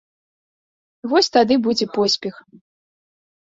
[1.11, 2.35] Вось тады будзе поспех.